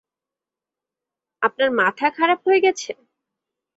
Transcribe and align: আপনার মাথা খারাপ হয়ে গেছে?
আপনার 1.41 1.69
মাথা 1.79 2.07
খারাপ 2.17 2.39
হয়ে 2.45 2.59
গেছে? 2.59 2.91